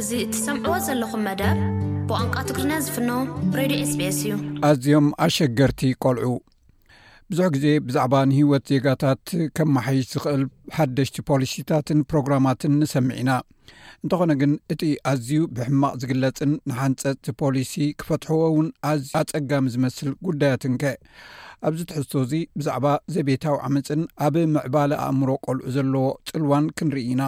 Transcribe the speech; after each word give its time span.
እዚ 0.00 0.12
እትሰምዕዎ 0.24 0.74
ዘለኹም 0.84 1.20
መደር 1.28 1.56
ብቋንቋ 2.08 2.34
ትግሪና 2.48 2.72
ዝፍኖ 2.84 3.10
ሬድ 3.58 3.72
ስ 3.88 3.94
ቤስ 4.00 4.18
እዩ 4.26 4.30
ኣዝዮም 4.68 5.06
ኣሸገርቲ 5.24 5.80
ቆልዑ 6.02 6.24
ብዙሕ 7.30 7.46
ግዜ 7.54 7.66
ብዛዕባ 7.88 8.14
ንህወት 8.30 8.64
ዜጋታት 8.74 9.20
ከም 9.58 9.68
መሓይሽ 9.76 10.06
ዝኽእል 10.12 10.44
ሓደሽቲ 10.76 11.16
ፖሊሲታትን 11.30 12.00
ፕሮግራማትን 12.12 12.72
ንሰሚዕ 12.82 13.18
ኢና 13.22 13.32
እንተኾነ 14.04 14.32
ግን 14.42 14.54
እቲ 14.74 14.82
ኣዝዩ 15.12 15.32
ብሕማቕ 15.58 15.92
ዝግለፅን 16.04 16.54
ንሓንፀጥ 16.72 17.22
ፖሊሲ 17.42 17.74
ክፈትሕዎ 18.02 18.40
እውን 18.52 18.70
ኣፀጋሚ 19.20 19.66
ዝመስል 19.74 20.10
ጉዳያትንከ 20.28 20.84
ኣብዚ 21.68 21.80
ትሕዝቶ 21.90 22.14
እዙ 22.24 22.32
ብዛዕባ 22.60 22.86
ዘቤታዊ 23.16 23.58
ዓመፅን 23.68 24.02
ኣብ 24.28 24.34
ምዕባለ 24.56 24.90
ኣእምሮ 25.08 25.28
ቆልዑ 25.46 25.64
ዘለዎ 25.76 26.06
ፅልዋን 26.30 26.66
ክንርኢ 26.78 27.04
ኢና 27.12 27.22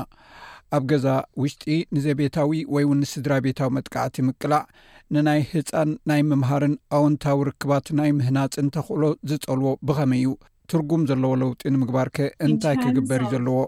ኣብ 0.77 0.85
ገዛ 0.91 1.07
ውሽጢ 1.41 1.65
ንዘ 1.95 2.05
ቤታዊ 2.21 2.51
ወይ 2.75 2.85
እውንስድራ 2.87 3.33
ቤታዊ 3.47 3.71
መጥቃዕቲ 3.77 4.17
ምቅላዕ 4.29 4.63
ንናይ 5.15 5.41
ህፃን 5.51 5.91
ናይ 6.11 6.21
ምምሃርን 6.29 6.75
ኣውንታዊ 6.99 7.39
ርክባት 7.49 7.87
ናይ 7.99 8.11
ምህናፅን 8.19 8.69
ተኽእሎ 8.77 9.03
ዝፀልዎ 9.31 9.73
ብኸመይ 9.89 10.23
እዩ 10.27 10.31
ትርጉም 10.73 11.03
ዘለዎ 11.11 11.33
ለውጢ 11.43 11.63
ንምግባር 11.75 12.09
ከ 12.19 12.29
እንታይ 12.47 12.77
ክግበር 12.83 13.21
እዩ 13.27 13.33
ዘለዎ 13.33 13.59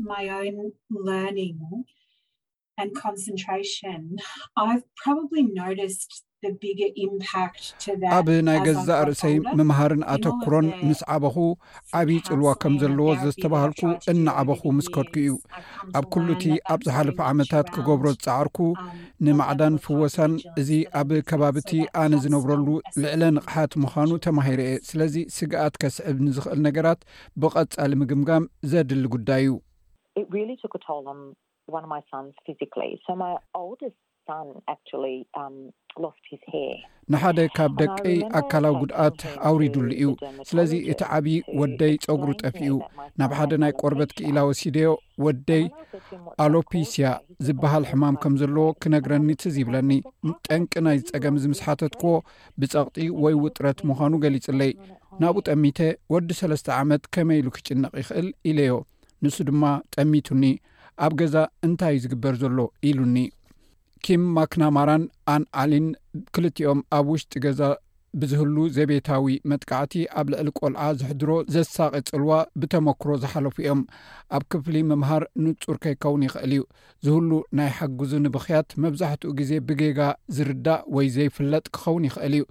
ኣብ 8.17 8.29
ናይ 8.47 8.59
ገዛእ 8.67 9.01
ርእሰይ 9.09 9.35
ምምሃርን 9.59 10.03
ኣተኩሮን 10.15 10.67
ምስ 10.89 11.01
ዓበኹ 11.15 11.37
ዓብዪ 12.01 12.17
ፅልዋ 12.29 12.49
ከም 12.63 12.75
ዘለዎ 12.83 13.09
ዘዝተባሃልኩ 13.23 13.81
እናዓበኹ 14.13 14.61
ምስ 14.79 14.89
ከድኩ 14.95 15.17
እዩ 15.25 15.35
ኣብ 15.99 16.05
ኩሉ 16.15 16.27
እቲ 16.37 16.45
ኣብ 16.75 16.81
ዝሓለፈ 16.89 17.19
ዓመታት 17.31 17.67
ክገብሮ 17.75 18.07
ዝፃዓርኩ 18.17 18.59
um, 18.79 18.91
ንማዕዳን 19.27 19.75
ፍወሳን 19.85 20.33
እዚ 20.63 20.71
ኣብ 21.01 21.11
ከባቢቲ 21.31 21.71
ኣነ 22.03 22.13
ዝነብረሉ 22.25 22.67
ልዕለ 23.03 23.23
ንቕሓት 23.39 23.73
ምዃኑ 23.85 24.11
ተማሂሮ 24.27 24.61
የ 24.71 24.75
ስለዚ 24.91 25.17
ስግኣት 25.39 25.75
ከስዕብ 25.85 26.19
ንዝኽእል 26.27 26.61
ነገራት 26.69 27.01
ብቐፃሊ 27.43 27.93
ምግምጋም 28.03 28.49
ዘድሊ 28.73 29.05
ጉዳይ 29.17 29.45
ዩ 29.49 29.55
Um, 34.33 34.49
ንሓደ 37.13 37.39
ካብ 37.57 37.73
ደቀይ 37.81 38.17
ኣካላዊ 38.39 38.75
ጉድኣት 38.83 39.19
ኣውሪዱሉ 39.49 39.89
እዩ 39.99 40.05
ስለዚ 40.49 40.73
እቲ 40.93 41.01
ዓብዪ 41.17 41.35
ወደይ 41.61 41.93
ፀጉሪ 42.05 42.31
ጠፍኡ 42.43 42.63
ናብ 43.21 43.33
ሓደ 43.39 43.53
ናይ 43.63 43.73
ቆርበት 43.81 44.11
ክኢላ 44.19 44.39
ወሲደዮ 44.49 44.89
ወደይ 45.27 45.65
ኣሎፒስያ 46.45 47.11
ዝበሃል 47.49 47.85
ሕማም 47.91 48.17
ከም 48.23 48.37
ዘለዎ 48.43 48.67
ክነግረኒ 48.85 49.29
ትዝይብለኒ 49.45 49.93
ጠንቂ 50.49 50.73
ናይ 50.89 50.99
ፀገም 51.13 51.37
ዝምስሓተትክዎ 51.45 52.15
ብፀቕጢ 52.63 53.07
ወይ 53.25 53.37
ውጥረት 53.45 53.79
ምዃኑ 53.91 54.13
ገሊፅለይ 54.25 54.73
ናብኡ 55.23 55.41
ጠሚተ 55.51 55.79
ወዲ 56.15 56.29
ሰለስተ 56.43 56.69
ዓመት 56.81 57.05
ከመይ 57.17 57.39
ኢሉ 57.43 57.51
ክጭነቕ 57.59 57.93
ይኽእል 58.05 58.29
ኢለዮ 58.53 58.73
ንሱ 59.27 59.37
ድማ 59.51 59.65
ጠሚቱኒ 59.97 60.45
ኣብ 61.05 61.13
ገዛ 61.23 61.37
እንታይእዩ 61.67 62.03
ዝግበር 62.07 62.35
ዘሎ 62.45 62.59
ኢሉኒ 62.91 63.17
ኪም 64.07 64.23
ማክናማራን 64.37 65.03
ኣን 65.35 65.43
ኣሊን 65.61 65.87
ክልቲኦም 66.35 66.81
ኣብ 66.97 67.07
ውሽጢ 67.13 67.35
ገዛ 67.45 67.61
ብዝህሉ 68.21 68.57
ዘቤታዊ 68.75 69.25
መጥቃዕቲ 69.51 69.95
ኣብ 70.21 70.27
ልዕሊ 70.33 70.49
ቈልዓ 70.59 70.83
ዝሕድሮ 70.99 71.31
ዘሳቒ 71.55 71.95
ፅልዋ 72.11 72.33
ብተመክሮ 72.63 73.09
ዝሓለፉ 73.23 73.55
እዮም 73.63 73.81
ኣብ 74.37 74.43
ክፍሊ 74.55 74.77
ምምሃር 74.91 75.25
ንፁር 75.45 75.79
ከይከውን 75.85 76.27
ይኽእል 76.27 76.53
እዩ 76.57 76.63
ዝህሉ 77.07 77.31
ናይ 77.61 77.71
ሓግዙ 77.79 78.13
ንብኺያት 78.27 78.69
መብዛሕትኡ 78.85 79.33
ግዜ 79.41 79.51
ብጌጋ 79.71 80.01
ዝርዳእ 80.37 80.85
ወይ 80.97 81.09
ዘይፍለጥ 81.17 81.65
ክኸውን 81.77 82.07
ይኽእል 82.09 82.35
እዩ 82.41 82.45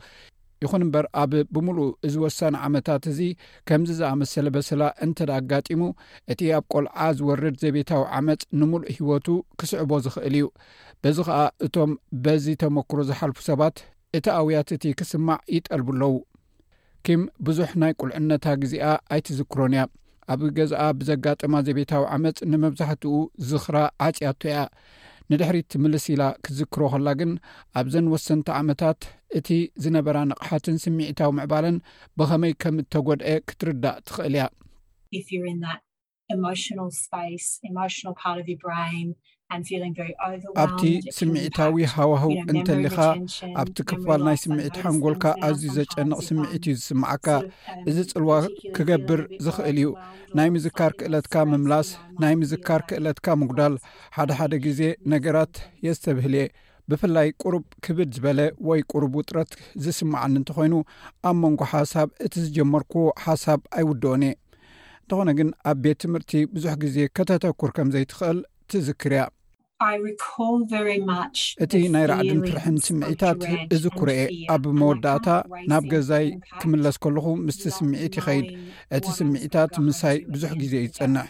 ይኹን 0.63 0.83
እምበር 0.85 1.05
ኣብ 1.21 1.31
ብምሉእ 1.55 1.89
እዚ 2.07 2.15
ወሳኒ 2.25 2.55
ዓመታት 2.67 3.03
እዚ 3.11 3.19
ከምዚ 3.67 3.89
ዝኣመሰለ 3.99 4.47
በስላ 4.55 4.83
እንተዳ 5.05 5.31
ኣጋጢሙ 5.41 5.81
እቲ 6.31 6.41
ኣብ 6.57 6.65
ቈልዓ 6.73 6.97
ዝወርድ 7.19 7.55
ዘቤታዊ 7.63 8.03
ዓመፅ 8.17 8.41
ንሙሉእ 8.59 8.91
ሂወቱ 8.97 9.27
ክስዕቦ 9.61 9.91
ዝኽእል 10.05 10.35
እዩ 10.39 10.47
በዚ 11.05 11.17
ከዓ 11.29 11.41
እቶም 11.67 11.93
በዚ 12.25 12.45
ተመክሮ 12.63 12.99
ዝሓልፉ 13.09 13.39
ሰባት 13.49 13.75
እቲ 14.19 14.25
ኣውያት 14.39 14.69
እቲ 14.77 14.83
ክስማዕ 15.01 15.39
ይጠልብኣለዉ 15.55 16.13
ኪም 17.07 17.21
ብዙሕ 17.45 17.69
ናይ 17.81 17.93
ቁልዕነታ 18.01 18.45
ግዜኣ 18.63 18.85
ኣይት 19.13 19.27
ዝክሮን 19.39 19.73
እያ 19.75 19.83
ኣብ 20.33 20.41
ገዛኣ 20.57 20.81
ብዘጋጥማ 20.99 21.53
ዘቤታዊ 21.67 22.03
ዓመፅ 22.15 22.37
ንመብዛሕቲኡ 22.51 23.15
ዝኽራ 23.49 23.75
ዓፂያቶ 24.07 24.41
እያ 24.51 24.59
ንድሕሪት 25.33 25.71
ምልስ 25.83 26.03
ኢላ 26.13 26.23
ክዝክሮ 26.45 26.81
ከላ 26.93 27.09
ግን 27.19 27.31
ኣብ 27.79 27.87
ዘንወሰንቲ 27.93 28.47
ዓመታት 28.59 28.99
እቲ 29.37 29.47
ዝነበራ 29.83 30.17
ንቕሓትን 30.29 30.75
ስሚዒታዊ 30.83 31.29
ምዕባለን 31.37 31.77
ብኸመይ 32.19 32.53
ከም 32.63 32.75
እተጎድአ 32.83 33.27
ክትርዳእ 33.49 33.97
ትኽእል 34.07 34.33
እያ 34.37 34.47
ስ 36.99 37.79
ኣብቲ 40.63 40.85
ስምዒታዊ 41.17 41.75
ሃዋህው 41.93 42.31
እንተሊኻ 42.53 42.97
ኣብቲ 43.61 43.77
ክፋል 43.89 44.21
ናይ 44.27 44.37
ስምዒቲ 44.43 44.75
ሓንጎልካ 44.85 45.25
ኣዝዩ 45.47 45.65
ዘጨንቕ 45.77 46.19
ስምዒት 46.29 46.63
እዩ 46.67 46.73
ዝስማዓካ 46.79 47.27
um, 47.39 47.49
እዚ 47.89 47.97
ፅልዋ 48.15 48.31
ክገብር 48.75 49.21
ዝኽእል 49.45 49.77
እዩ 49.81 49.89
ናይ 50.37 50.49
ምዝካር 50.55 50.91
ክእለትካ 50.99 51.35
ምምላስ 51.51 51.89
ናይ 52.23 52.33
ምዝካር 52.41 52.81
ክእለትካ 52.89 53.25
ምጉዳል 53.41 53.75
ሓደ 54.17 54.29
ሓደ 54.39 54.53
ግዜ 54.67 54.81
ነገራት 55.13 55.55
የ 55.87 55.95
ዝተብህል 55.97 56.35
የ 56.39 56.45
ብፍላይ 56.91 57.27
ቁሩብ 57.41 57.65
ክብድ 57.85 58.09
ዝበለ 58.15 58.39
ወይ 58.69 58.81
ቁሩብ 58.91 59.11
ውጥረት 59.19 59.51
ዝስማዓኒ 59.83 60.33
እንተኮይኑ 60.39 60.73
ኣብ 61.29 61.35
መንጎ 61.43 61.61
ሓሳብ 61.73 62.07
እቲ 62.25 62.33
ዝጀመርክዎ 62.45 63.05
ሓሳብ 63.25 63.59
ኣይውደኦን 63.77 64.23
እየ 64.29 64.33
እንተኾነ 65.03 65.29
ግን 65.37 65.49
ኣብ 65.71 65.77
ቤት 65.85 65.97
ትምህርቲ 66.03 66.31
ብዙሕ 66.55 66.73
ግዜ 66.83 66.97
ከተተኩር 67.19 67.71
ከም 67.77 67.89
ዘይትኽእል 67.95 68.37
ትዝክር 68.71 69.13
ያ 69.19 69.23
እቲ 71.63 71.73
ናይ 71.93 72.05
ራዕድን 72.11 72.41
ፍርሕን 72.47 72.75
ስምዒታት 72.87 73.41
እዚ 73.75 73.83
ኩርአ 73.97 74.17
ኣብ 74.55 74.63
መወዳእታ 74.79 75.27
ናብ 75.71 75.83
ገዛይ 75.93 76.25
ክምለስ 76.59 76.97
ከለኹ 77.03 77.25
ምስቲ 77.45 77.63
ስምዒት 77.77 78.13
ይኸይድ 78.19 78.47
እቲ 78.97 79.05
ስሚዒታት 79.19 79.73
ምሳይ 79.87 80.17
ብዙሕ 80.33 80.51
ግዜ 80.61 80.73
ይፀንሕ 80.85 81.27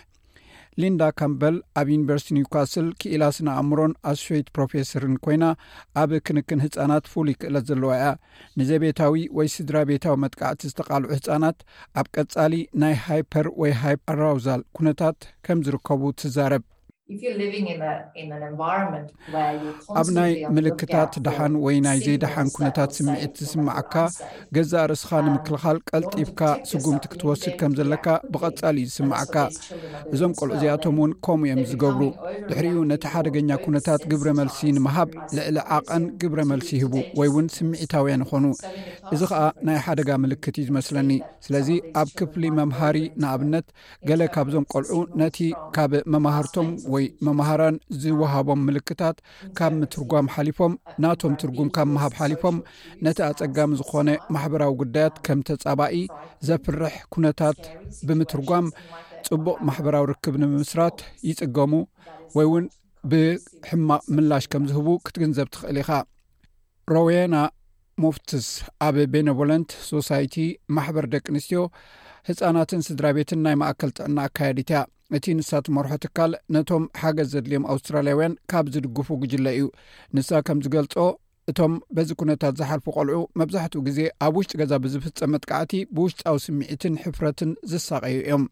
ሊንዳ 0.82 1.02
ካምበል 1.20 1.56
ኣብ 1.80 1.88
ዩኒቨርስቲ 1.94 2.28
ኒውካስል 2.38 2.88
ክኢላስንኣእምሮን 3.02 3.92
ኣስሸይት 4.12 4.48
ፕሮፌሰርን 4.56 5.16
ኮይና 5.26 5.46
ኣብ 6.02 6.12
ክንክን 6.28 6.64
ህፃናት 6.66 7.04
ፍሉይ 7.12 7.34
ይክእለት 7.36 7.66
ዘለዋ 7.72 7.92
እያ 7.98 8.08
ንዘ 8.60 8.70
ቤታዊ 8.84 9.24
ወይ 9.40 9.50
ስድራ 9.56 9.76
ቤታዊ 9.90 10.16
መጥቃዕቲ 10.24 10.62
ዝተቃልዑ 10.72 11.10
ህፃናት 11.18 11.60
ኣብ 12.02 12.08
ቀጻሊ 12.16 12.56
ናይ 12.84 12.96
ሃይፐር 13.08 13.50
ወይ 13.64 13.74
ሃይፐርራውዛል 13.84 14.64
ኩነታት 14.78 15.20
ከም 15.48 15.62
ዝርከቡ 15.68 16.02
ትዛረብ 16.22 16.66
ኣብ 20.00 20.08
ናይ 20.18 20.32
ምልክታት 20.56 21.14
ድሓን 21.26 21.54
ወይ 21.64 21.76
ናይ 21.86 21.98
ዘይድሓን 22.06 22.48
ኩነታት 22.56 22.92
ስምዒት 22.98 23.34
ዝስማዓካ 23.44 23.94
ገዛ 24.56 24.74
ርእስኻ 24.92 25.12
um, 25.22 25.26
ንምክልኻል 25.28 25.78
ቀልጢብካ 25.90 26.42
ስጉምቲ 26.70 27.04
ክትወስድ 27.14 27.54
ከምዘለካ 27.62 28.06
ብቐፃል 28.36 28.78
ዩ 28.82 28.86
ዝስማዓካ 28.92 29.36
እዞም 30.14 30.36
ቆልዑ 30.40 30.54
እዚኣቶም 30.60 30.96
እውን 31.02 31.12
ከምኡ 31.28 31.50
እዮም 31.54 31.62
ዝገብሩ 31.72 32.00
ድሕሪኡ 32.50 32.84
ነቲ 32.92 33.04
ሓደገኛ 33.16 33.52
ኩነታት 33.66 34.02
ግብረ 34.14 34.28
መልሲ 34.40 34.62
ንምሃብ 34.78 35.12
ልዕሊ 35.38 35.58
ዓቐን 35.80 36.06
ግብረ 36.24 36.40
መልሲ 36.54 36.72
ይሂቡ 36.82 36.96
ወይ 37.22 37.30
እውን 37.34 37.50
ስምዒታውያን 37.58 38.26
ይኮኑ 38.28 38.46
እዚ 39.16 39.22
ከዓ 39.34 39.44
ናይ 39.70 39.80
ሓደጋ 39.88 40.10
ምልክት 40.24 40.56
እዩ 40.62 40.68
ዝመስለኒ 40.72 41.12
ስለዚ 41.48 41.70
ኣብ 42.04 42.10
ክፍሊ 42.22 42.44
መምሃሪ 42.62 42.98
ንኣብነት 43.22 43.68
ገለ 44.10 44.22
ካብዞም 44.38 44.70
ቆልዑ 44.76 44.96
ነቲ 45.24 45.38
ካብ 45.78 45.92
መምሃርቶም 46.16 46.70
ወይ 46.94 47.06
መምሃራን 47.26 47.76
ዝወሃቦም 48.02 48.62
ምልክታት 48.68 49.18
ካብ 49.58 49.74
ምትርጓም 49.80 50.28
ሓሊፎም 50.34 50.74
ናቶም 51.04 51.34
ትርጉም 51.42 51.70
ካብ 51.76 51.88
ምሃብ 51.96 52.14
ሓሊፎም 52.20 52.58
ነቲ 53.06 53.18
ኣፀጋሚ 53.30 53.72
ዝኮነ 53.80 54.10
ማሕበራዊ 54.36 54.74
ጉዳያት 54.82 55.16
ከም 55.28 55.40
ተፃባኢ 55.50 55.98
ዘፍርሕ 56.50 56.96
ኩነታት 57.16 57.60
ብምትርጓም 58.08 58.66
ፅቡቅ 59.30 59.58
ማሕበራዊ 59.70 60.06
ርክብ 60.14 60.36
ንምምስራት 60.44 60.98
ይፅገሙ 61.30 61.74
ወይ 62.38 62.48
እውን 62.50 62.66
ብሕማቕ 63.12 64.02
ምላሽ 64.16 64.46
ከም 64.54 64.64
ዝህቡ 64.72 64.88
ክትግንዘብ 65.06 65.48
ትኽእል 65.54 65.78
ኢኻ 65.84 65.92
ሮዌያና 66.96 67.36
ሞፍትስ 68.04 68.48
ኣብ 68.86 68.96
ቤኔቭለንት 69.14 69.72
ሶሳይቲ 69.92 70.36
ማሕበር 70.76 71.06
ደቂ 71.14 71.26
ኣንስትዮ 71.34 71.62
ህፃናትን 72.28 72.82
ስድራ 72.88 73.06
ቤትን 73.18 73.40
ናይ 73.46 73.56
ማእከል 73.62 73.92
ጥዕና 73.98 74.18
ኣካየዲትእያ 74.30 74.82
እቲ 75.18 75.26
ንሳ 75.40 75.50
ትመርሖ 75.66 75.92
ትካል 76.04 76.32
ነቶም 76.56 76.84
ሓገዝ 77.02 77.28
ዘድልዮም 77.34 77.66
ኣውስትራልያውያን 77.74 78.38
ካብ 78.52 78.66
ዝድግፉ 78.74 79.10
ግጅለ 79.24 79.46
እዩ 79.58 79.66
ንሳ 80.18 80.30
ከም 80.48 80.60
ዝገልፆ 80.66 80.96
እቶም 81.52 81.74
በዚ 81.96 82.10
ኩነታት 82.22 82.58
ዝሓልፉ 82.60 82.86
ቆልዑ 82.98 83.22
መብዛሕትኡ 83.40 83.82
ግዜ 83.88 84.00
ኣብ 84.26 84.36
ውሽጢ 84.40 84.54
ገዛ 84.62 84.74
ብዝፍፀም 84.84 85.32
መጥካዕቲ 85.36 85.74
ብውሽጣ 85.96 86.22
ዊ 86.36 86.44
ስምዒትን 86.46 86.96
ሕፍረትን 87.06 87.52
ዝሳቀዩ 87.72 88.18
እዮም 88.24 88.44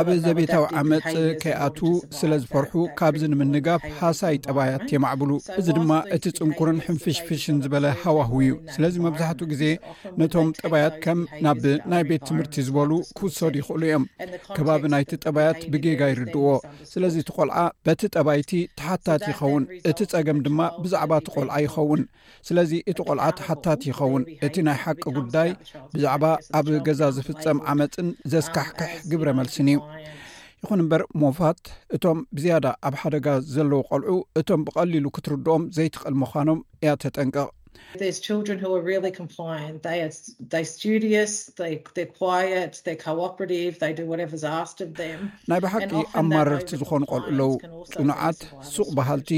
ኣብ 0.00 0.08
ዘቤታዊ 0.26 0.62
ዓመፅ 0.80 1.02
ከይኣት 1.42 1.78
ስለዝፈርሑ 2.18 2.72
ካብዚ 2.98 3.22
ንምንጋፍ 3.32 3.82
ሃሳይ 3.98 4.36
ጠባያት 4.44 4.84
የማዕብሉ 4.94 5.30
እዚ 5.60 5.66
ድማ 5.78 5.92
እቲ 6.16 6.24
ፅንኩርን 6.38 6.78
ሕንፍሽፍሽን 6.86 7.56
ዝበለ 7.64 7.84
ሃዋህው 8.04 8.38
እዩ 8.44 8.54
ስለዚ 8.76 8.94
መብዛሕትኡ 9.06 9.46
ግዜ 9.52 9.62
ነቶም 10.22 10.48
ጠባያት 10.60 10.94
ከም 11.06 11.20
ናብ 11.46 11.60
ናይ 11.94 12.04
ቤት 12.10 12.24
ትምህርቲ 12.30 12.56
ዝበሉ 12.68 12.90
ክውሰዱ 13.18 13.52
ይክእሉ 13.60 13.82
እዮም 13.90 14.06
ከባቢ 14.58 14.82
ናይቲ 14.94 15.12
ጠባያት 15.26 15.60
ብጌጋ 15.74 16.00
ይርድዎ 16.12 16.48
ስለዚ 16.92 17.14
እቲ 17.24 17.30
ቆልዓ 17.40 17.58
በቲ 17.90 18.02
ጠባይቲ 18.16 18.50
ተሓታት 18.80 19.26
ይኸውን 19.32 19.66
እቲ 19.92 20.00
ፀገም 20.14 20.40
ድማ 20.48 20.58
ብዛዕባ 20.86 21.12
እቲ 21.24 21.28
ቆልዓ 21.36 21.54
ይኸውን 21.66 22.02
ስለዚ 22.50 22.72
እቲ 22.94 22.98
ቆልዓ 23.10 23.28
ተሓታት 23.42 23.80
ይኸውን 23.92 24.24
እቲ 24.48 24.56
ናይ 24.70 24.80
ሓቂ 24.86 25.04
ጉዳይ 25.20 25.52
ብዛዕባ 25.94 26.24
ኣብገዛ 26.60 26.98
ዚዝፍፀም 27.02 27.58
ዓመፅን 27.72 28.08
ዘስካሕክሕ 28.34 28.90
ግብረ 29.10 29.28
መልስን 29.38 29.68
እዩ 29.72 29.78
ይኹን 30.62 30.80
እምበር 30.82 31.02
ሞፋት 31.22 31.60
እቶም 31.96 32.18
ብዝያዳ 32.36 32.66
ኣብ 32.88 32.94
ሓደጋ 33.00 33.26
ዘለዉ 33.54 33.80
ቆልዑ 33.88 34.16
እቶም 34.40 34.60
ብቀሊሉ 34.68 35.06
ክትርድኦም 35.16 35.64
ዘይትቕል 35.76 36.14
ምኳኖም 36.22 36.60
እያ 36.82 36.92
ተጠንቀቕ 37.04 37.50
ናይ 45.50 45.60
ብሓቂ 45.64 45.90
ኣብ 46.20 46.24
ማረቲ 46.36 46.70
ዝኮኑ 46.82 47.02
ቆልዑ 47.12 47.28
ኣለው 47.32 47.50
ፅኑዓት 47.94 48.40
ሱቅ 48.74 48.88
ባሃልቲ 48.98 49.30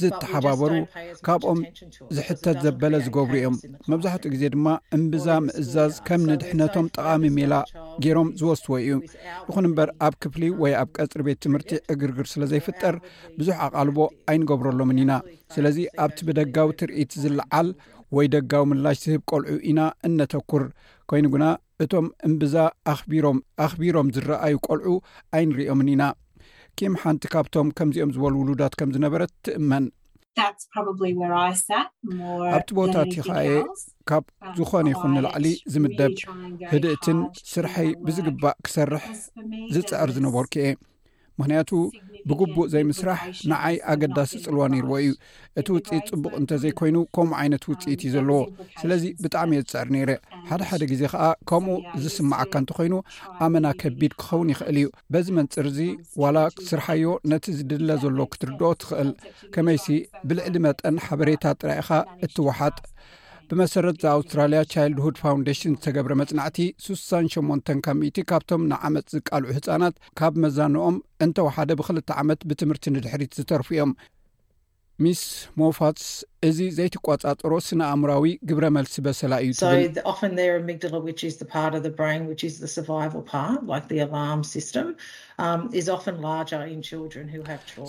ዝተሓባበሩ 0.00 0.72
ካብኦም 1.26 1.60
ዝሕተት 2.16 2.56
ዘበለ 2.66 2.94
ዝገብሩ 3.04 3.34
እዮም 3.40 3.56
መብዛሕትኡ 3.92 4.30
ግዜ 4.34 4.42
ድማ 4.54 4.68
እምብዛ 4.96 5.26
ምእዛዝ 5.46 5.94
ከም 6.06 6.22
ንድሕነቶም 6.30 6.86
ጠቃሚ 6.96 7.24
ሜላ 7.38 7.54
ገይሮም 8.04 8.28
ዝወስዎ 8.40 8.70
እዩ 8.84 8.92
ንኹን 9.46 9.66
እምበር 9.70 9.90
ኣብ 10.06 10.14
ክፍሊ 10.24 10.42
ወይ 10.62 10.74
ኣብ 10.82 10.88
ቀፅሪ 10.98 11.20
ቤት 11.28 11.40
ትምህርቲ 11.46 11.72
እግርግር 11.94 12.28
ስለ 12.32 12.42
ዘይፍጠር 12.52 12.96
ብዙሕ 13.38 13.56
ኣቓልቦ 13.66 13.98
ኣይንገብረሎምን 14.32 15.00
ኢና 15.04 15.12
ስለዚ 15.56 15.78
ኣብቲ 16.06 16.18
ብደጋዊ 16.30 16.70
ትርኢት 16.82 17.12
ዝለዓል 17.24 17.70
ወይ 18.16 18.26
ደጋዊ 18.36 18.62
ምላሽ 18.70 18.96
ዝህብ 19.04 19.20
ቆልዑ 19.30 19.56
ኢና 19.70 19.80
እነተኩር 20.06 20.62
ኮይኑ 21.10 21.26
ግና 21.34 21.44
እቶም 21.84 22.06
እምብዛ 22.28 22.54
ኣኽቢሮም 23.62 24.08
ዝረኣዩ 24.16 24.56
ቆልዑ 24.66 24.88
ኣይንርኦምን 25.38 25.88
ኢና 25.94 26.02
ኪም 26.78 26.94
ሓንቲ 27.02 27.22
ካብቶም 27.32 27.68
ከምዚኦም 27.78 28.10
ዝበሉ 28.16 28.34
ውሉዳት 28.42 28.74
ከም 28.80 28.90
ዝነበረት 28.96 29.32
ትእመን 29.46 29.84
ኣብቲ 32.52 32.70
ቦታትኸየ 32.76 33.56
ካብ 34.08 34.24
uh, 34.26 34.52
ዝኾነ 34.58 34.86
ይኹንንላዕሊ 34.92 35.46
ዝምደብ 35.72 36.14
ህድእትን 36.72 37.18
ስርሐይ 37.52 37.88
uh, 37.94 37.98
ብዝግባእ 38.06 38.56
ክሰርሕ 38.66 39.04
ዝፅዕር 39.74 40.08
ዝነበርኩ 40.16 40.52
እየ 40.60 40.68
ምክንያቱ 41.40 41.70
ብግቡእ 42.30 42.66
ዘይ 42.72 42.82
ምስራሕ 42.88 43.20
ንዓይ 43.50 43.76
ኣገዳሲ 43.92 44.32
ፅልዋ 44.44 44.62
ነይርዎ 44.72 44.92
እዩ 45.04 45.10
እቲ 45.58 45.66
ውፅኢት 45.76 46.06
ፅቡቕ 46.12 46.32
እንተዘይኮይኑ 46.40 46.96
ከምኡ 47.16 47.32
ዓይነት 47.42 47.62
ውፅኢት 47.70 48.00
እዩ 48.06 48.10
ዘለዎ 48.16 48.40
ስለዚ 48.80 49.04
ብጣዕሚ 49.24 49.50
እየ 49.56 49.62
ዝፅዕሪ 49.64 49.88
ነይረ 49.96 50.10
ሓደ 50.48 50.60
ሓደ 50.70 50.82
ግዜ 50.90 51.02
ከዓ 51.12 51.24
ከምኡ 51.50 51.76
ዝስማዓካ 52.02 52.52
እንተኮይኑ 52.62 52.94
ኣመና 53.46 53.66
ከቢድ 53.82 54.12
ክኸውን 54.22 54.52
ይኽእል 54.54 54.78
እዩ 54.82 54.88
በዚ 55.14 55.26
መንፅር 55.38 55.68
ዚ 55.78 55.88
ዋላ 56.24 56.38
ስርሓዮ 56.68 57.04
ነቲ 57.32 57.46
ዝድለ 57.60 57.88
ዘሎ 58.04 58.18
ክትርድኦ 58.34 58.70
ትኽእል 58.82 59.10
ከመይሲ 59.56 59.86
ብልዕሊ 60.30 60.54
መጠን 60.66 60.98
ሓበሬታ 61.06 61.44
ጥራኢኻ 61.62 61.90
እትወሓጥ 62.26 62.76
ብመሰረት 63.52 63.96
ዘኣውስትራልያ 64.02 64.58
ቻይልድ 64.72 64.98
ሁድ 65.04 65.16
ፋውንዴሽን 65.22 65.72
ዝተገብረ 65.76 66.12
መጽናዕቲ 66.20 66.58
68 66.88 67.70
ካ 67.86 67.94
ሚቲ 68.00 68.18
ካብቶም 68.30 68.66
ንዓመፅ 68.72 69.06
ዝቃልዑ 69.14 69.48
ህፃናት 69.56 69.94
ካብ 70.20 70.34
መዛንኦም 70.44 70.98
እንተወሓደ 71.26 71.70
ብክልተ 71.80 72.10
ዓመት 72.22 72.46
ብትምህርቲ 72.50 72.92
ንድሕሪት 72.96 73.34
ዝተርፉ 73.38 73.68
እዮም 73.74 73.92
ሚስ 75.04 75.20
ሞፋትስ 75.60 76.06
እዚ 76.46 76.58
ዘይትቋፃፀሮ 76.76 77.52
ስነ 77.66 77.80
ኣእምራዊ 77.92 78.26
ግብረ 78.48 78.64
መልሲ 78.76 78.94
በሰላ 79.06 79.32
እዩ 79.44 79.50
ጥብል 79.60 79.80
um, 84.18 84.42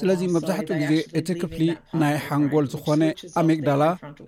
ስለዚ 0.01 0.21
መብዛሕትኡ 0.35 0.75
ግዜ 0.83 0.93
እቲ 1.21 1.29
ክፍሊ 1.41 1.61
ናይ 2.01 2.15
ሓንጎል 2.27 2.67
ዝኾነ 2.75 3.01
ኣብ 3.41 3.45
ሜግዳላ 3.49 3.83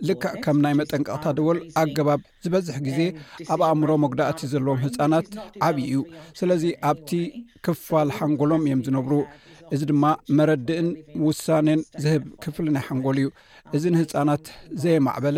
ልካዕ 0.09 0.35
ከም 0.45 0.57
ናይ 0.67 0.75
መጠንቀቕታ 0.81 1.25
ደወል 1.39 1.59
ኣገባብ 1.83 2.21
ዝበዝሕ 2.47 2.77
ግዜ 2.89 2.99
ኣብ 3.55 3.61
ኣእምሮ 3.69 3.91
መጉዳእቲ 4.05 4.41
ዘለዎም 4.55 4.81
ህፃናት 4.85 5.29
ዓብዪ 5.69 5.87
እዩ 5.93 6.01
ስለዚ 6.41 6.65
ኣብቲ 6.91 7.11
ክፋል 7.67 8.09
ሓንጎሎም 8.19 8.63
እዮም 8.67 8.81
ዝነብሩ 8.89 9.13
እዚ 9.75 9.81
ድማ 9.89 10.05
መረዲእን 10.37 10.87
ውሳኔን 11.27 11.79
ዝህብ 12.03 12.23
ክፍሊን 12.43 12.75
ይሓንጎል 12.79 13.17
እዩ 13.21 13.27
እዚ 13.77 13.83
ንህፃናት 13.93 14.45
ዘየማዕበለ 14.83 15.37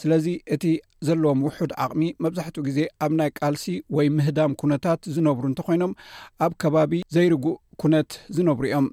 ስለዚ 0.00 0.26
እቲ 0.54 0.64
ዘለዎም 1.06 1.40
ውሑድ 1.46 1.72
ዓቕሚ 1.84 2.02
መብዛሕትኡ 2.24 2.62
ግዜ 2.68 2.78
ኣብ 3.04 3.12
ናይ 3.20 3.30
ቃልሲ 3.38 3.66
ወይ 3.96 4.08
ምህዳም 4.16 4.52
ኩነታት 4.62 5.00
ዝነብሩ 5.16 5.44
እንተኮይኖም 5.50 5.92
ኣብ 6.46 6.52
ከባቢ 6.62 6.92
ዘይርጉእ 7.16 7.56
ኩነት 7.82 8.10
ዝነብሩ 8.38 8.64
እዮም 8.70 8.88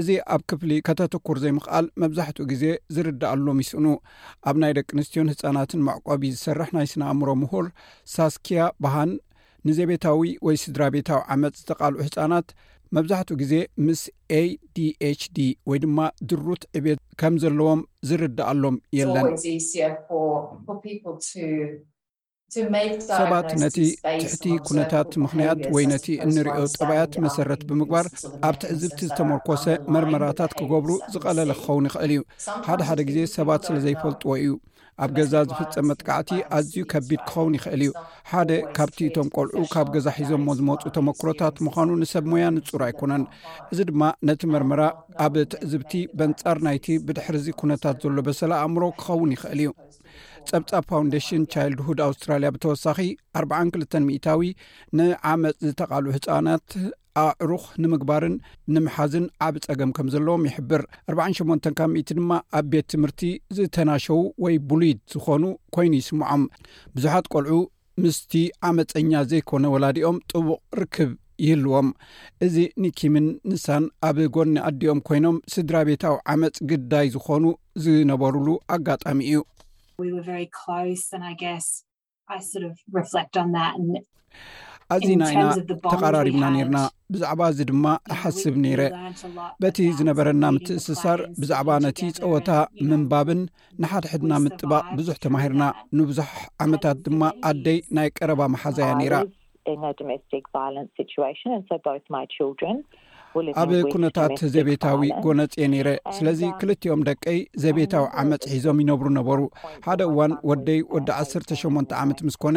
እዚ 0.00 0.08
ኣብ 0.34 0.42
ክፍሊ 0.50 0.70
ከተተኩር 0.88 1.38
ዘይምክኣል 1.44 1.86
መብዛሕትኡ 2.02 2.44
ግዜ 2.52 2.64
ዝርዳኣሎም 2.96 3.58
ይስእኑ 3.64 3.86
ኣብ 4.50 4.56
ናይ 4.62 4.72
ደቂ 4.78 4.88
ኣንስትዮን 4.98 5.30
ህፃናትን 5.32 5.82
መዕቆብ 5.88 6.22
ዝሰርሕ 6.34 6.70
ናይ 6.76 6.86
ስናእምሮ 6.92 7.28
ምሁር 7.42 7.66
ሳስኪያ 8.14 8.62
ባሃን 8.84 9.12
ንዘ 9.68 9.78
ቤታዊ 9.90 10.30
ወይ 10.46 10.56
ስድራ 10.64 10.82
ቤታዊ 10.94 11.20
ዓመፅ 11.34 11.52
ዝተቃልዑ 11.62 11.98
ህፃናት 12.06 12.46
መብዛሕትኡ 12.96 13.34
ጊዜ 13.42 13.54
ምስ 13.84 14.00
adhd 14.40 15.36
ወይ 15.68 15.78
ድማ 15.84 15.98
ድሩት 16.30 16.62
ዕቤት 16.78 16.98
ከም 17.20 17.34
ዘለዎም 17.42 17.80
ዝርዳኣሎም 18.08 18.76
የለን 18.98 19.26
ሰባት 23.18 23.46
ነቲ 23.62 23.78
ትሕቲ 24.22 24.44
ኩነታት 24.68 25.10
ምኽንያት 25.22 25.60
ወይ 25.74 25.84
ነቲ 25.92 26.06
እንሪኦ 26.26 26.56
ጠባያት 26.76 27.12
መሰረት 27.26 27.62
ብምግባር 27.68 28.06
ኣብትዕዝብቲ 28.48 28.98
ዝተመርኮሰ 29.10 29.64
መርመራታት 29.94 30.52
ክገብሩ 30.58 30.90
ዝቀለለ 31.12 31.50
ክኸውን 31.60 31.86
ይኽእል 31.88 32.12
እዩ 32.16 32.22
ሓደ 32.66 32.80
ሓደ 32.88 33.00
ግዜ 33.10 33.18
ሰባት 33.36 33.62
ስለ 33.68 33.76
ዘይፈልጥዎ 33.86 34.28
እዩ 34.42 34.52
ኣብ 35.04 35.10
ገዛ 35.18 35.34
ዝፍፀም 35.50 35.86
መጥቃዕቲ 35.90 36.30
ኣዝዩ 36.56 36.82
ከቢድ 36.92 37.20
ክኸውን 37.28 37.54
ይኽእል 37.58 37.80
እዩ 37.86 37.92
ሓደ 38.32 38.50
ካብቲ 38.78 38.98
እቶም 39.08 39.28
ቆልዑ 39.36 39.62
ካብ 39.74 39.86
ገዛ 39.94 40.06
ሒዞሞ 40.18 40.46
ዝመፁ 40.58 40.82
ተመክሮታት 40.96 41.56
ምዃኑ 41.66 41.88
ንሰብ 42.02 42.26
ሞያ 42.32 42.46
ንፁር 42.56 42.82
ኣይኮነን 42.88 43.24
እዚ 43.72 43.78
ድማ 43.92 44.02
ነቲ 44.30 44.42
መርመራ 44.54 44.82
ኣብ 45.26 45.34
ትዕዝብቲ 45.54 45.94
በንፃር 46.20 46.60
ናይቲ 46.68 46.86
ብድሕር 47.08 47.38
ዚ 47.46 47.56
ኩነታት 47.62 47.96
ዘሎ 48.06 48.18
በሰለ 48.28 48.52
ኣእምሮ 48.62 48.84
ክኸውን 49.00 49.32
ይኽእል 49.36 49.60
እዩ 49.66 49.70
ፀብጻብ 50.50 50.82
ፋውንዴሽን 50.90 51.42
ቻይልድ 51.52 51.78
ሁድ 51.86 51.98
ኣውስትራልያ 52.06 52.48
ብተወሳኺ 52.54 52.98
42ል 53.40 54.02
ሚታዊ 54.08 54.48
ንዓመፅ 54.98 55.54
ዝተቃል 55.66 56.06
ህፃናት 56.16 56.66
ኣዕሩኽ 57.24 57.64
ንምግባርን 57.82 58.34
ንምሓዝን 58.74 59.26
ዓብ 59.46 59.54
ፀገም 59.68 59.90
ከም 59.96 60.06
ዘለዎም 60.14 60.44
ይሕብር 60.48 60.82
48 61.14 61.68
ካብ 61.78 61.90
ሚእቲ 61.94 62.10
ድማ 62.18 62.30
ኣብ 62.58 62.66
ቤት 62.72 62.86
ትምህርቲ 62.92 63.22
ዝተናሸው 63.56 64.20
ወይ 64.44 64.54
ቡሉይድ 64.70 65.00
ዝኾኑ 65.14 65.42
ኮይኑ 65.76 65.94
ይስምዖም 66.00 66.44
ብዙሓት 66.94 67.26
ቆልዑ 67.34 67.58
ምስቲ 68.04 68.34
ዓመፀኛ 68.68 69.12
ዘይኮነ 69.32 69.64
ወላዲኦም 69.74 70.18
ጥቡቕ 70.32 70.60
ርክብ 70.80 71.10
ይህልዎም 71.44 71.88
እዚ 72.46 72.56
ንኪምን 72.82 73.26
ንሳን 73.50 73.84
ኣብ 74.08 74.16
ጎኒ 74.34 74.54
ኣዲኦም 74.68 74.98
ኮይኖም 75.08 75.36
ስድራ 75.52 75.76
ቤታዊ 75.88 76.16
ዓመፅ 76.32 76.56
ግዳይ 76.70 77.06
ዝኾኑ 77.14 77.44
ዝነበሩሉ 77.84 78.48
ኣጋጣሚ 78.76 79.18
እዩ 79.30 79.38
ኣዝና 84.94 85.24
ኢና 85.32 85.42
ተቃራሪብና 85.92 86.44
ነርና 86.54 86.78
ብዛዕባ 87.12 87.40
እዚ 87.52 87.60
ድማ 87.70 87.84
ኣሓስብ 88.14 88.54
ነይረ 88.64 88.82
በቲ 89.62 89.78
ዝነበረና 89.98 90.44
ምትእንስሳር 90.56 91.20
ብዛዕባ 91.40 91.68
ነቲ 91.84 92.00
ፀወታ 92.18 92.50
ምንባብን 92.88 93.40
ንሓድሕድና 93.82 94.32
ምጥባቅ 94.46 94.84
ብዙሕ 94.98 95.16
ተማሂርና 95.26 95.66
ንብዙሕ 95.98 96.30
ዓመታት 96.64 96.98
ድማ 97.06 97.22
ኣደይ 97.50 97.78
ናይ 97.98 98.10
ቀረባ 98.18 98.40
መሓዛያ 98.54 98.90
ነይራ 99.00 99.14
ኣብ 103.60 103.70
ኩነታት 103.92 104.38
ዘቤታዊ 104.54 105.02
ጎነፅ 105.24 105.54
ነይረ 105.72 105.88
ስለዚ 106.16 106.40
ክልቲኦም 106.60 107.02
ደቀይ 107.08 107.38
ዘቤታዊ 107.64 108.04
ዓመፅ 108.20 108.42
ሒዞም 108.54 108.78
ይነብሩ 108.82 109.06
ነበሩ 109.18 109.38
ሓደ 109.86 110.00
እዋን 110.10 110.32
ወደይ 110.50 110.80
ወዲ 110.94 111.08
18 111.52 111.94
ዓመት 112.02 112.18
ምስኮነ 112.26 112.56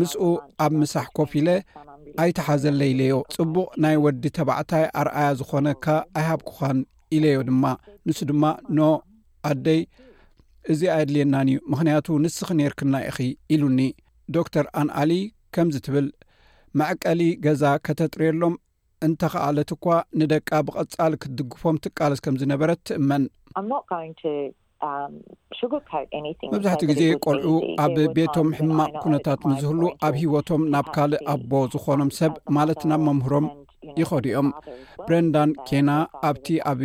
ምስኡ 0.00 0.22
ኣብ 0.64 0.72
ምሳሕ 0.82 1.06
ኮፍ 1.18 1.32
ኢለ 1.40 1.48
ኣይተሓዘለኢለዮ 2.24 3.16
ፅቡቕ 3.36 3.68
ናይ 3.84 3.96
ወዲ 4.04 4.24
ተባዕታይ 4.38 4.84
ኣርኣያ 5.02 5.28
ዝኾነካ 5.40 5.86
ኣይሃብ 6.20 6.40
ክኳን 6.48 6.78
ኢለዮ 7.18 7.40
ድማ 7.50 7.64
ንሱ 8.08 8.18
ድማ 8.30 8.44
ኖ 8.78 8.88
ኣደይ 9.50 9.80
እዚ 10.72 10.80
ኣይ 10.96 11.04
ድልየናን 11.08 11.48
እዩ 11.52 11.60
ምክንያቱ 11.72 12.06
ንስ 12.24 12.36
ክነር 12.48 12.72
ክና 12.80 12.94
ኢኺ 13.08 13.18
ኢሉኒ 13.54 13.80
ዶክተር 14.36 14.66
ኣንኣሊ 14.80 15.12
ከምዚ 15.54 15.76
ትብል 15.86 16.06
መዕቀሊ 16.80 17.22
ገዛ 17.46 17.62
ከተጥርየሎም 17.86 18.54
እንተኸኣለት 19.08 19.70
እኳ 19.76 19.84
ንደቃ 20.20 20.48
ብቐጻሊ 20.66 21.12
ክትድግፎም 21.22 21.76
ትቃለስ 21.84 22.20
ከምዝነበረት 22.24 22.80
ትእመን 22.88 23.22
um, 23.60 23.70
መብዛሕትኡ 26.52 26.86
ግዜ 26.90 27.02
ቆልዑ 27.24 27.50
ኣብ 27.82 27.96
ቤቶም 28.16 28.48
ሕማቅ 28.58 28.90
ኩነታት 29.02 29.40
ምዝህሉ 29.48 29.80
ኣብ 30.06 30.14
ሂወቶም 30.22 30.62
ናብ 30.74 30.86
ካልእ 30.94 31.22
ኣቦ 31.32 31.50
ዝኾኖም 31.74 32.10
ሰብ 32.18 32.32
ማለት 32.56 32.80
ናብ 32.90 33.02
መምህሮም 33.08 33.46
ይኸዲኦም 34.00 34.48
ብረንዳን 35.06 35.50
ኬና 35.68 35.90
ኣብቲ 36.28 36.46
ኣብ 36.70 36.80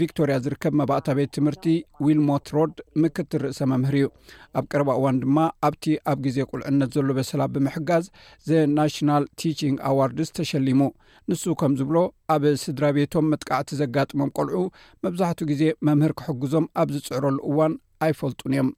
ቪክቶርያ 0.00 0.34
ዝርከብ 0.44 0.74
መባእታ 0.80 1.08
ቤት 1.18 1.30
ትምህርቲ 1.36 1.64
ዊልሞት 2.04 2.46
ሮድ 2.56 2.74
ምክትር 3.02 3.42
ርእሰ 3.46 3.60
መምህር 3.72 3.96
እዩ 4.00 4.06
ኣብ 4.58 4.64
ቀረባ 4.72 4.88
እዋን 4.98 5.16
ድማ 5.24 5.38
ኣብቲ 5.68 5.86
ኣብ 6.12 6.18
ግዜ 6.26 6.38
ቁልዕነት 6.50 6.92
ዘሎ 6.96 7.08
በስላ 7.18 7.40
ብምሕጋዝ 7.54 8.06
ዘ 8.48 8.62
ናሽናል 8.76 9.26
ቲንግ 9.42 9.76
ኣዋርድስ 9.90 10.30
ተሸሊሙ 10.38 10.82
ንሱ 11.30 11.42
ከም 11.60 11.72
ዝብሎ 11.80 11.96
ኣብ 12.34 12.42
ስድራ 12.64 12.84
ቤቶም 12.98 13.28
መጥቃዕቲ 13.34 13.70
ዘጋጥሞም 13.82 14.32
ቆልዑ 14.38 14.62
መብዛሕትኡ 15.06 15.46
ግዜ 15.52 15.62
መምህር 15.88 16.12
ክሕግዞም 16.20 16.66
ኣብ 16.82 16.88
ዝፅዕረሉ 16.96 17.36
እዋን 17.52 17.72
ኣይፈልጡን 18.06 18.52
እዮም 18.56 18.70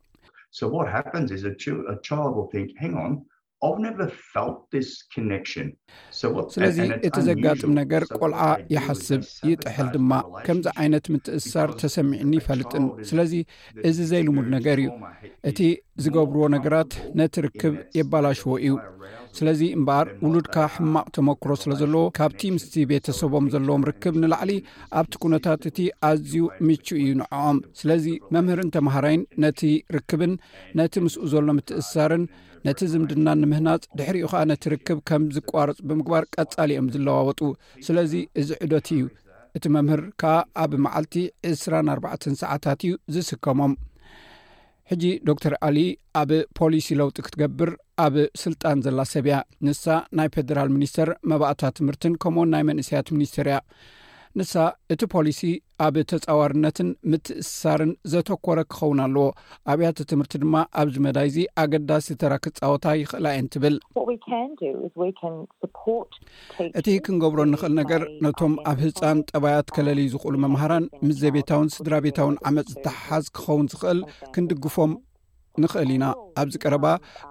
ስለዚ 6.55 6.79
እቲ 7.07 7.17
ዘጋጥም 7.29 7.73
ነገር 7.79 8.03
ቆልዓ 8.21 8.41
ይሓስብ 8.75 9.23
ይጥሕል 9.51 9.87
ድማ 9.95 10.11
ከምዚ 10.47 10.67
ዓይነት 10.83 11.07
ምትእስሳር 11.15 11.71
ተሰሚዕኒ 11.81 12.33
ይፈልጥን 12.41 12.85
ስለዚ 13.11 13.33
እዚ 13.91 13.99
ዘይልሙድ 14.11 14.49
ነገር 14.57 14.79
እዩ 14.89 14.93
እቲ 15.53 15.61
ዝገብርዎ 16.05 16.43
ነገራት 16.57 16.93
ነቲ 17.21 17.35
ርክብ 17.47 17.75
የባላሽዎ 17.99 18.53
እዩ 18.67 18.75
ስለዚ 19.37 19.61
እምበር 19.77 20.07
ውሉድካ 20.25 20.57
ሕማቅ 20.75 21.07
ተመክሮ 21.17 21.51
ስለ 21.63 21.73
ዘለዎ 21.81 22.05
ካብቲ 22.19 22.41
ምስቲ 22.57 22.75
ቤተሰቦም 22.91 23.47
ዘለዎም 23.55 23.85
ርክብ 23.91 24.15
ንላዕሊ 24.23 24.53
ኣብቲ 25.01 25.15
ኩነታት 25.25 25.65
እቲ 25.71 25.79
ኣዝዩ 26.11 26.37
ምቹ 26.69 26.87
እዩንዐኦም 27.03 27.59
ስለዚ 27.81 28.07
መምህርን 28.37 28.73
ተማሃራይን 28.77 29.23
ነቲ 29.47 29.63
ርክብን 29.97 30.35
ነቲ 30.81 30.95
ምስኡ 31.07 31.25
ዘሎ 31.35 31.47
ምትእስሳርን 31.59 32.25
ነቲ 32.67 32.81
ዝምድናን 32.93 33.41
ንምህናፅ 33.43 33.83
ድሕሪኡ 33.99 34.27
ከዓ 34.33 34.41
ነትርክብ 34.51 34.99
ከም 35.09 35.25
ዝቋርፅ 35.35 35.79
ብምግባር 35.89 36.25
ቀጻሊ 36.35 36.71
ኦም 36.81 36.87
ዝለዋወጡ 36.95 37.41
ስለዚ 37.87 38.13
እዚ 38.41 38.51
ዕዶት 38.67 38.89
እዩ 38.97 39.03
እቲ 39.59 39.65
መምህር 39.75 40.01
ከዓ 40.21 40.35
ኣብ 40.63 40.73
መዓልቲ 40.85 41.15
2ስራ4 41.51 42.27
ሰዓታት 42.43 42.81
እዩ 42.89 42.95
ዝስከሞም 43.17 43.75
ሕጂ 44.91 45.05
ዶክተር 45.29 45.55
ዓሊ 45.67 45.79
ኣብ 46.21 46.31
ፖሊሲ 46.59 46.89
ለውጢ 47.01 47.17
ክትገብር 47.27 47.71
ኣብ 48.05 48.15
ስልጣን 48.43 48.79
ዘላ 48.87 49.01
ሰብ 49.13 49.27
ያ 49.33 49.37
ንሳ 49.67 49.85
ናይ 50.19 50.29
ፌደራል 50.37 50.71
ሚኒስተር 50.77 51.09
መባእታት 51.33 51.75
ትምህርትን 51.79 52.15
ከምዎን 52.25 52.51
ናይ 52.55 52.63
መንእስያት 52.69 53.09
ሚኒስትር 53.17 53.47
እያ 53.53 53.59
ንሳ 54.39 54.53
እቲ 54.93 55.03
ፖሊሲ 55.15 55.41
ኣብ 55.87 55.97
ተፃዋርነትን 56.11 56.89
ምትእስሳርን 57.11 57.93
ዘተኮረ 58.13 58.59
ክኸውን 58.73 59.01
ኣለዎ 59.05 59.27
ኣብያተ 59.73 60.07
ትምህርቲ 60.11 60.39
ድማ 60.43 60.55
ኣብዚ 60.83 60.97
መዳይ 61.07 61.29
ዚ 61.35 61.47
ኣገዳሲ 61.63 62.07
ዝተራክፅ 62.13 62.55
ፃወታ 62.61 62.85
ይኽእል 63.01 63.27
ኣየን 63.31 63.49
ትብል 63.55 63.77
እቲ 66.81 66.87
ክንገብሮ 67.07 67.41
ንኽእል 67.53 67.75
ነገር 67.81 68.03
ነቶም 68.27 68.55
ኣብ 68.73 68.79
ህፃን 68.87 69.19
ጠባያት 69.33 69.69
ከለልይ 69.77 70.09
ዝኽእሉ 70.15 70.35
መምሃራን 70.47 70.87
ምዘ 71.07 71.21
ቤታውን 71.37 71.73
ስድራ 71.77 71.95
ቤታዊን 72.07 72.39
ዓመፅ 72.51 72.67
ዝተሓሓዝ 72.75 73.27
ክኸውን 73.39 73.69
ዝክእል 73.75 74.01
ክንድግፎም 74.37 74.93
ንክእል 75.63 75.91
ኢና 75.95 76.05
ኣብዚ 76.41 76.55
ቀረባ 76.65 76.87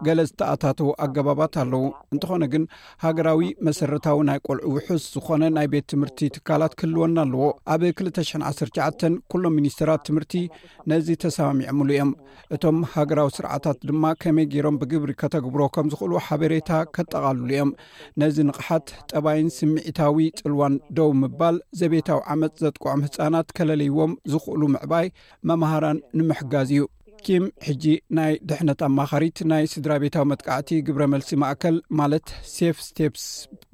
ገለ 0.05 0.19
ዝተኣታተዉ 0.29 0.87
ኣገባባት 1.03 1.53
ኣለዉ 1.63 1.83
እንትኾነ 2.13 2.43
ግን 2.53 2.63
ሃገራዊ 3.03 3.43
መሰረታዊ 3.67 4.17
ናይ 4.29 4.39
ቆልዑ 4.47 4.65
ውሑስ 4.75 5.03
ዝኾነ 5.15 5.43
ናይ 5.57 5.67
ቤት 5.73 5.85
ትምህርቲ 5.91 6.29
ትካላት 6.35 6.73
ክህልወና 6.79 7.17
ኣለዎ 7.25 7.45
ኣብ 7.73 7.81
219 7.89 9.17
ኩሎም 9.33 9.55
ሚኒስትራት 9.59 10.01
ትምህርቲ 10.09 10.33
ነዚ 10.91 11.07
ተሰማሚዕምሉ 11.23 11.89
እዮም 11.97 12.11
እቶም 12.55 12.79
ሃገራዊ 12.95 13.29
ስርዓታት 13.37 13.79
ድማ 13.89 14.03
ከመይ 14.23 14.47
ገይሮም 14.55 14.79
ብግብሪ 14.81 15.11
ከተግብሮ 15.23 15.61
ከም 15.77 15.89
ዝኽእሉ 15.93 16.13
ሓበሬታ 16.27 16.69
ከጠቓልሉ 16.97 17.45
እዮም 17.53 17.71
ነዚ 18.23 18.35
ንቕሓት 18.49 18.87
ጠባይን 19.11 19.49
ስምዒታዊ 19.59 20.21
ፅልዋን 20.43 20.75
ደው 20.99 21.11
ምባል 21.23 21.57
ዘቤታዊ 21.81 22.21
ዓመፅ 22.33 22.53
ዘጥቅዖም 22.65 23.05
ህፃናት 23.07 23.47
ከለለይዎም 23.59 24.13
ዝኽእሉ 24.33 24.61
ምዕባይ 24.75 25.07
መምሃራን 25.51 25.99
ንምሕጋዝ 26.19 26.65
እዩ 26.75 26.83
ኪም 27.27 27.45
ሕጂ 27.67 27.85
ናይ 28.17 28.33
ድሕነት 28.49 28.81
ኣማኻሪት 28.87 29.37
ናይ 29.51 29.63
ስድራ 29.71 29.93
ቤታዊ 30.03 30.25
መጥካዕቲ 30.31 30.69
ግብረ 30.87 31.03
መልሲ 31.13 31.29
ማእከል 31.41 31.77
ማለት 31.99 32.27
ሴፍ 32.55 32.77
ስቴፕስ 32.87 33.23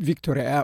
ቪክቶርያ 0.08 0.46
እያ 0.52 0.62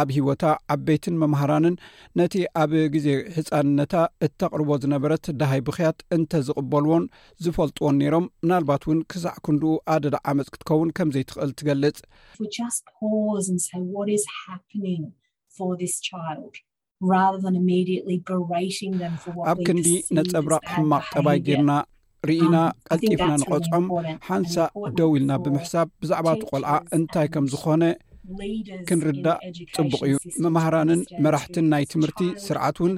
ኣብ 0.00 0.10
ሂወታ 0.16 0.44
ዓበይትን 0.74 1.14
መምሃራንን 1.22 1.76
ነቲ 2.20 2.34
ኣብ 2.62 2.72
ግዜ 2.96 3.06
ህፃንነታ 3.36 3.94
እተቕርቦ 4.28 4.68
ዝነበረት 4.82 5.24
ደሃይ 5.42 5.62
ብኽያት 5.68 5.98
እንተዝቅበልዎን 6.16 7.06
ዝፈልጥዎን 7.46 7.98
ነይሮም 8.02 8.26
ምናልባት 8.44 8.84
እውን 8.88 9.00
ክሳዕ 9.14 9.34
ክንድኡ 9.48 9.72
ኣደዳ 9.96 10.16
ዓመፅ 10.34 10.50
ክትከውን 10.56 10.92
ከምዘይትኽእል 10.98 11.52
ትገልፅ 11.62 11.98
ኣብ 19.50 19.58
ክንዲ 19.68 19.88
ነፀብራቅ 20.20 20.62
ሕማቅ 20.76 21.04
ጠባይ 21.16 21.38
ጌርና 21.48 21.72
ርኢና 22.28 22.56
ቀልጢፍና 22.90 23.32
ንቆፅም 23.42 23.84
ሓንሳ 24.28 24.54
ደው 24.98 25.10
ኢልና 25.18 25.32
ብምሕሳብ 25.44 25.88
ብዛዕባ 26.02 26.26
እቲ 26.36 26.42
ቆልዓ 26.50 26.70
እንታይ 26.96 27.28
ከም 27.34 27.46
ዝኮነ 27.52 27.84
ክንርዳእ 28.88 29.40
ፅቡቅ 29.76 30.00
እዩ 30.06 30.14
መማህራንን 30.44 31.02
መራሕትን 31.24 31.66
ናይ 31.72 31.84
ትምህርቲ 31.92 32.22
ስርዓት 32.46 32.78
እውን 32.82 32.94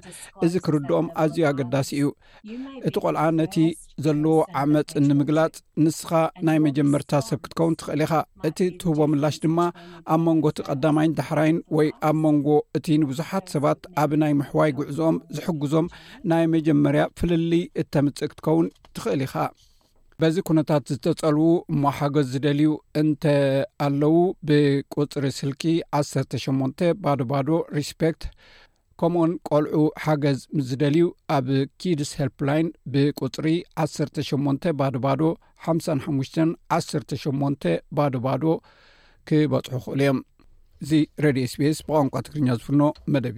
እዚ 0.47 0.55
ክርድኦም 0.67 1.09
ኣዝዩ 1.25 1.43
ኣገዳሲ 1.51 1.91
እዩ 2.01 2.07
እቲ 2.91 2.95
ቆልዓ 3.05 3.25
ነቲ 3.41 3.57
ዘለዎ 4.05 4.35
ዓመፅ 4.61 4.91
ንምግላፅ 5.07 5.55
ንስኻ 5.85 6.11
ናይ 6.47 6.59
መጀመርታ 6.67 7.11
ሰብ 7.29 7.39
ክትከውን 7.45 7.75
ትኽእል 7.79 8.03
ኢኻ 8.05 8.13
እቲ 8.49 8.59
እትህቦ 8.71 8.99
ምላሽ 9.13 9.37
ድማ 9.45 9.59
ኣብ 10.15 10.21
መንጎቲ 10.27 10.59
ቀዳማይን 10.69 11.15
ዳሕራይን 11.21 11.59
ወይ 11.77 11.89
ኣብ 12.09 12.17
መንጎ 12.25 12.47
እቲ 12.79 12.87
ንብዙሓት 13.05 13.47
ሰባት 13.55 13.81
ኣብ 14.03 14.13
ናይ 14.23 14.33
ምሕዋይ 14.41 14.71
ጉዕዝኦም 14.81 15.17
ዝሕግዞም 15.39 15.89
ናይ 16.33 16.45
መጀመርያ 16.55 17.05
ፍልልይ 17.21 17.65
እተምፅእ 17.83 18.29
ክትከውን 18.35 18.69
ትኽእል 18.99 19.23
ኢኻ 19.27 19.35
በዚ 20.23 20.37
ኩነታት 20.49 20.85
ዝተፀልዉ 20.93 21.49
እሞ 21.73 21.83
ሓገዝ 21.97 22.29
ዝደልዩ 22.37 22.71
እንተ 23.01 23.25
ኣለዉ 23.89 24.15
ብቁፅሪ 24.51 25.27
ስልኪ 25.41 25.63
18 26.05 26.89
ባዶ 27.05 27.19
ባዶ 27.33 27.49
ሪስፔት 27.77 28.21
ከምኡኡን 29.01 29.33
ቆልዑ 29.49 29.81
ሓገዝ 30.05 30.39
ምስ 30.57 30.65
ዝደልዩ 30.69 31.03
ኣብ 31.37 31.49
ኪድስ 31.81 32.11
ሄልፕላይን 32.21 32.69
ብቁፅሪ 32.93 33.47
18 33.83 34.69
ባዶባዶ 34.79 35.21
5518 35.69 37.67
ባዶባዶ 37.99 38.45
ክበጽሑ 39.31 39.73
ክእሉ 39.85 39.95
እዮም 40.01 40.19
እዚ 40.85 40.91
ሬድዮ 41.27 41.45
ስቤስ 41.55 41.77
ብቋንቋ 41.91 42.15
ትግርኛ 42.29 42.49
ዝፍኖ 42.61 42.83
መደብ 43.13 43.37